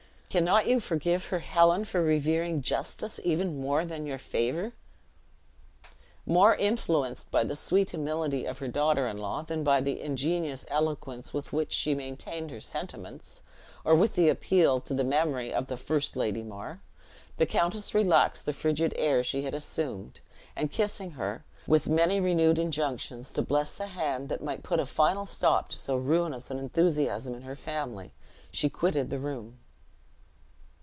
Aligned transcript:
Cannot 0.33 0.65
you 0.65 0.79
forgive 0.79 1.25
her 1.25 1.39
Helen 1.39 1.83
for 1.83 2.01
revering 2.01 2.61
justice 2.61 3.19
even 3.21 3.59
more 3.59 3.83
than 3.83 4.05
your 4.05 4.17
favor?" 4.17 4.71
More 6.25 6.55
influenced 6.55 7.29
by 7.31 7.43
the 7.43 7.53
sweet 7.57 7.89
humility 7.89 8.45
of 8.45 8.59
her 8.59 8.69
daughter 8.69 9.09
in 9.09 9.17
law 9.17 9.41
than 9.41 9.65
by 9.65 9.81
the 9.81 9.99
ingenuous 9.99 10.63
eloquence 10.69 11.33
with 11.33 11.51
which 11.51 11.73
she 11.73 11.93
maintained 11.93 12.49
her 12.49 12.61
sentiments, 12.61 13.43
or 13.83 13.93
with 13.93 14.13
the 14.15 14.29
appeal 14.29 14.79
to 14.79 14.93
the 14.93 15.03
memory 15.03 15.53
of 15.53 15.67
the 15.67 15.75
first 15.75 16.15
Lady 16.15 16.43
Mar, 16.43 16.81
the 17.35 17.45
countess 17.45 17.93
relaxed 17.93 18.45
the 18.45 18.53
frigid 18.53 18.93
air 18.95 19.25
she 19.25 19.41
had 19.41 19.53
assumed, 19.53 20.21
and 20.55 20.71
kissing 20.71 21.11
her, 21.11 21.43
with 21.67 21.89
many 21.89 22.21
renewed 22.21 22.57
injunctions 22.57 23.33
to 23.33 23.41
bless 23.41 23.75
the 23.75 23.87
hand 23.87 24.29
that 24.29 24.41
might 24.41 24.63
put 24.63 24.79
a 24.79 24.85
final 24.85 25.25
stop 25.25 25.67
to 25.71 25.77
so 25.77 25.97
ruinous 25.97 26.49
an 26.49 26.57
enthusiasm 26.57 27.33
in 27.35 27.41
her 27.41 27.53
family, 27.53 28.13
she 28.49 28.69
quitted 28.69 29.09
the 29.09 29.19
room. 29.19 29.57